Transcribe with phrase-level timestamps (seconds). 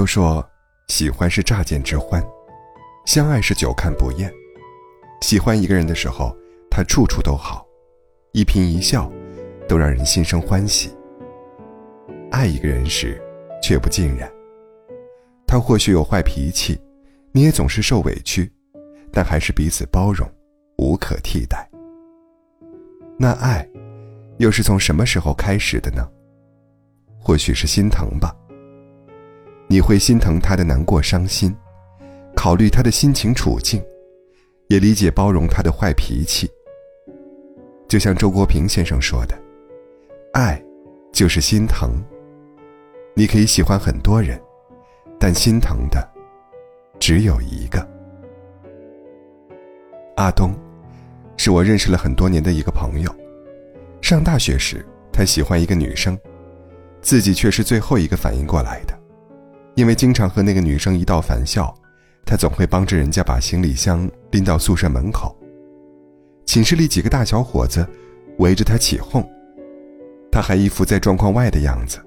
[0.00, 0.42] 都说，
[0.88, 2.26] 喜欢是乍见之欢，
[3.04, 4.32] 相爱是久看不厌。
[5.20, 6.34] 喜欢一个人的时候，
[6.70, 7.66] 他处处都好，
[8.32, 9.12] 一颦一笑，
[9.68, 10.90] 都让人心生欢喜。
[12.30, 13.20] 爱一个人时，
[13.62, 14.26] 却不尽然。
[15.46, 16.80] 他或许有坏脾气，
[17.30, 18.50] 你也总是受委屈，
[19.12, 20.26] 但还是彼此包容，
[20.78, 21.68] 无可替代。
[23.18, 23.68] 那爱，
[24.38, 26.08] 又是从什么时候开始的呢？
[27.18, 28.34] 或许是心疼吧。
[29.72, 31.56] 你会心疼他的难过、伤心，
[32.34, 33.80] 考虑他的心情处境，
[34.66, 36.50] 也理解包容他的坏脾气。
[37.86, 39.38] 就像周国平先生说的
[40.34, 40.60] ：“爱，
[41.12, 41.92] 就是心疼。
[43.14, 44.42] 你可以喜欢很多人，
[45.20, 46.04] 但心疼的，
[46.98, 47.78] 只有一个。”
[50.18, 50.52] 阿东，
[51.36, 53.16] 是我认识了很多年的一个朋友。
[54.00, 56.18] 上大学时，他喜欢一个女生，
[57.00, 58.98] 自己却是最后一个反应过来的。
[59.80, 61.74] 因为经常和那个女生一道返校，
[62.26, 65.34] 他总会帮着人家把行李箱拎到宿舍门口。
[66.44, 67.88] 寝室里几个大小伙子
[68.36, 69.26] 围着他起哄，
[70.30, 71.98] 他还一副在状况外的样子，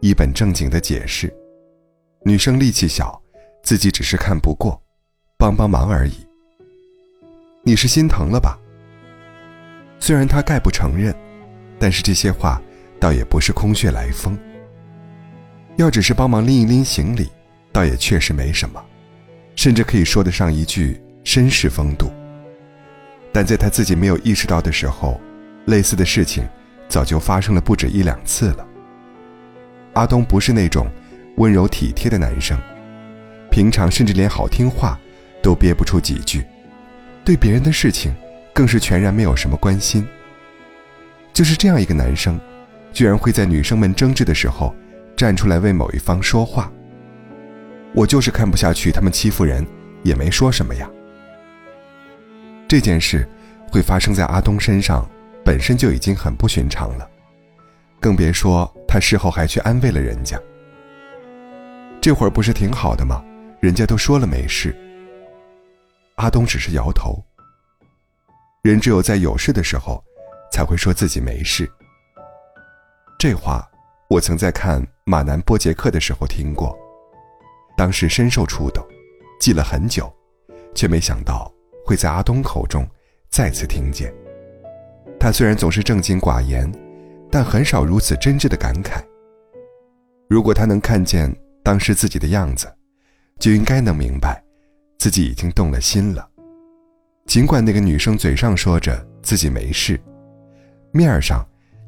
[0.00, 1.32] 一本正经的解释
[2.26, 3.22] ：“女生力气小，
[3.62, 4.82] 自己只是看不过，
[5.38, 6.26] 帮帮忙而已。”
[7.62, 8.58] 你是心疼了吧？
[10.00, 11.14] 虽然他概不承认，
[11.78, 12.60] 但是这些话
[12.98, 14.36] 倒也不是空穴来风。
[15.76, 17.30] 要只是帮忙拎一拎行李，
[17.72, 18.82] 倒也确实没什么，
[19.56, 22.12] 甚至可以说得上一句绅士风度。
[23.32, 25.18] 但在他自己没有意识到的时候，
[25.64, 26.46] 类似的事情
[26.88, 28.66] 早就发生了不止一两次了。
[29.94, 30.86] 阿东不是那种
[31.36, 32.58] 温柔体贴的男生，
[33.50, 34.98] 平常甚至连好听话
[35.42, 36.44] 都憋不出几句，
[37.24, 38.14] 对别人的事情
[38.52, 40.06] 更是全然没有什么关心。
[41.32, 42.38] 就是这样一个男生，
[42.92, 44.74] 居然会在女生们争执的时候。
[45.16, 46.70] 站出来为某一方说话。
[47.94, 49.66] 我就是看不下去他们欺负人，
[50.02, 50.90] 也没说什么呀。
[52.66, 53.28] 这件事
[53.70, 55.06] 会发生在阿东身上，
[55.44, 57.06] 本身就已经很不寻常了，
[58.00, 60.40] 更别说他事后还去安慰了人家。
[62.00, 63.22] 这会儿不是挺好的吗？
[63.60, 64.74] 人家都说了没事。
[66.16, 67.22] 阿东只是摇头。
[68.62, 70.02] 人只有在有事的时候，
[70.50, 71.70] 才会说自己没事。
[73.18, 73.68] 这话。
[74.12, 76.78] 我曾在看马南波杰克的时候听过，
[77.78, 78.86] 当时深受触动，
[79.40, 80.12] 记了很久，
[80.74, 81.50] 却没想到
[81.82, 82.86] 会在阿东口中
[83.30, 84.12] 再次听见。
[85.18, 86.70] 他虽然总是正经寡言，
[87.30, 89.02] 但很少如此真挚的感慨。
[90.28, 92.70] 如果他能看见当时自己的样子，
[93.38, 94.44] 就应该能明白，
[94.98, 96.28] 自己已经动了心了。
[97.24, 99.98] 尽管那个女生嘴上说着自己没事，
[100.92, 101.42] 面儿上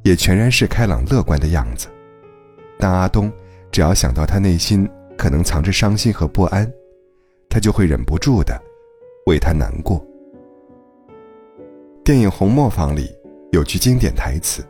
[0.04, 1.88] 也全然是开朗乐观的样子。
[2.78, 3.32] 但阿东，
[3.70, 6.70] 只要想到他内心可能藏着伤心和不安，
[7.48, 8.60] 他就会忍不住的
[9.26, 10.04] 为他难过。
[12.04, 13.10] 电影《红磨坊》里
[13.52, 14.62] 有句经典台词：“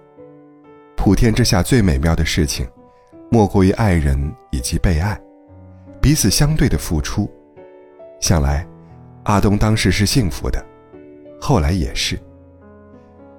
[0.97, 2.67] 普天之下最美妙的事情，
[3.31, 4.17] 莫过于爱人
[4.53, 5.21] 以及被爱，
[6.01, 7.29] 彼此相对的付出。”
[8.21, 8.67] 想来，
[9.25, 10.65] 阿东当时是幸福的，
[11.41, 12.19] 后来也是。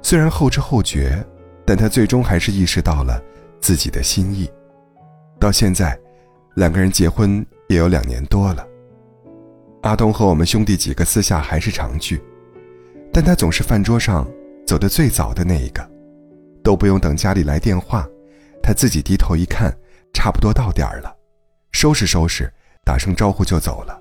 [0.02, 1.26] 虽然后知后觉，
[1.66, 3.22] 但他最终还是意识到了。
[3.62, 4.48] 自己的心意，
[5.40, 5.98] 到现在，
[6.56, 8.66] 两个人结婚也有两年多了。
[9.82, 12.22] 阿东和我们兄弟几个私下还是常聚，
[13.12, 14.28] 但他总是饭桌上
[14.66, 15.88] 走的最早的那一个，
[16.64, 18.08] 都不用等家里来电话，
[18.64, 19.76] 他自己低头一看，
[20.14, 21.16] 差不多到点儿了，
[21.72, 22.52] 收拾收拾，
[22.84, 24.00] 打声招呼就走了，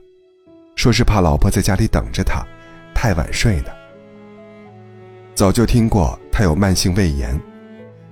[0.77, 2.47] 说是怕老婆在家里等着他，
[2.95, 3.71] 太晚睡呢。
[5.35, 7.39] 早就听过他有慢性胃炎，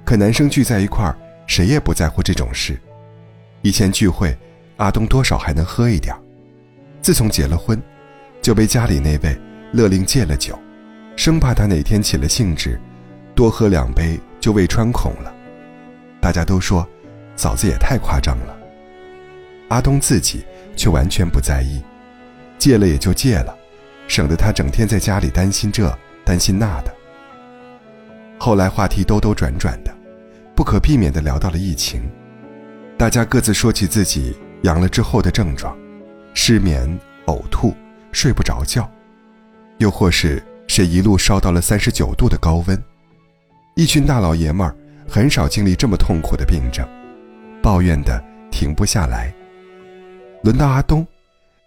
[0.04, 1.16] 可男生聚在一块儿。
[1.44, 2.80] 谁也不在乎这种事。
[3.62, 4.36] 以前聚会，
[4.76, 6.14] 阿东多少还能喝一点
[7.00, 7.80] 自从结了婚，
[8.40, 9.40] 就被家里那位
[9.72, 10.58] 勒令戒了酒，
[11.16, 12.80] 生怕他哪天起了兴致，
[13.34, 15.32] 多喝两杯就胃穿孔了。
[16.20, 16.86] 大家都说，
[17.36, 18.56] 嫂子也太夸张了。
[19.68, 20.44] 阿东自己
[20.76, 21.82] 却完全不在意，
[22.58, 23.56] 戒了也就戒了，
[24.08, 26.92] 省得他整天在家里担心这担心那的。
[28.38, 29.92] 后来话题兜兜转转的。
[30.54, 32.02] 不可避免地聊到了疫情，
[33.02, 34.32] 大家各自说起自己
[34.62, 35.76] 阳了之后的症状：
[36.34, 36.88] 失眠、
[37.26, 37.74] 呕吐、
[38.12, 38.88] 睡不着觉，
[39.78, 42.80] 又或是谁一路烧到了三十九度的高温。
[43.74, 44.72] 一群大老爷们儿
[45.08, 46.88] 很少经历这么痛苦的病症，
[47.60, 48.22] 抱怨的
[48.52, 49.34] 停不下来。
[50.44, 51.04] 轮到阿东，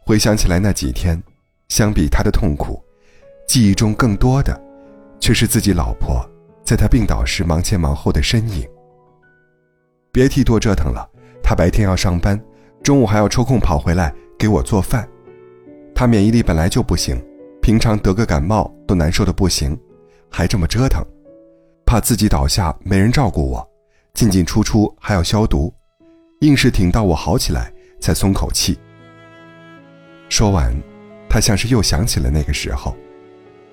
[0.05, 1.21] 回想起来那几天，
[1.67, 2.81] 相比他的痛苦，
[3.45, 4.57] 记忆中更多的，
[5.19, 6.25] 却是自己老婆
[6.63, 8.65] 在他病倒时忙前忙后的身影。
[10.13, 11.05] 别提多折腾了，
[11.47, 12.43] 他白天要上班，
[12.81, 15.07] 中午还要抽空跑回来给我做饭。
[15.93, 17.23] 他免疫力本来就不行，
[17.61, 19.79] 平常得个感冒都难受的不行，
[20.27, 21.05] 还这么折腾，
[21.85, 23.65] 怕自己倒下没人照顾我，
[24.15, 25.71] 进进出出还要消毒，
[26.41, 27.71] 硬是挺到我好起来
[28.01, 28.75] 才松口气。
[30.27, 30.75] 说完，
[31.29, 32.97] 他像是又想起了那个时候，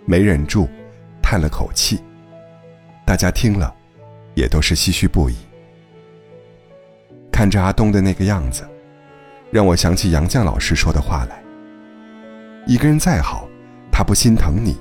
[0.04, 0.68] 没忍住，
[1.22, 1.98] 叹了口气。
[3.06, 3.74] 大家听了，
[4.34, 5.36] 也都是唏嘘不已。
[7.42, 8.62] 看着阿东的那个样子，
[9.50, 11.42] 让我想起杨绛老师说的话来：
[12.68, 13.48] 一个人再好，
[13.90, 14.76] 他不心疼你，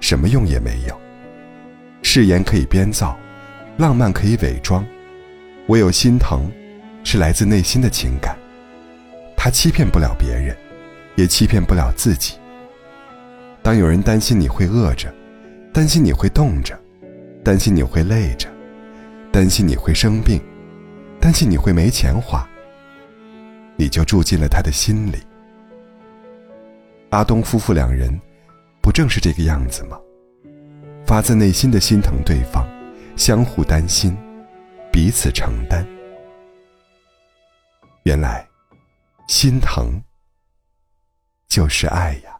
[0.00, 0.98] 什么用也没有。
[2.00, 3.14] 誓言可以编造，
[3.76, 4.82] 浪漫可以伪装，
[5.66, 6.50] 唯有心疼，
[7.04, 8.34] 是来自内心的情感。
[9.36, 10.56] 他欺骗不了别人。
[11.14, 12.36] 也欺骗不了自己。
[13.60, 15.12] 当有人担心你会饿着，
[15.74, 16.74] 担心你会冻着，
[17.44, 18.48] 担心你会累着，
[19.30, 20.40] 担心你会生病，
[21.28, 22.48] 担心你会没钱花，
[23.76, 25.18] 你就住进了他的心里。
[27.10, 28.18] 阿东夫妇两人，
[28.80, 30.00] 不正是这个样子吗？
[31.04, 32.66] 发自内心的心疼对方，
[33.14, 34.16] 相互担心，
[34.90, 35.86] 彼此承担。
[38.04, 38.48] 原来，
[39.26, 40.02] 心疼。
[41.46, 42.37] 就是爱呀。